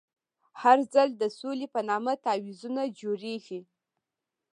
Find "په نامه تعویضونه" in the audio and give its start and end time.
1.73-2.81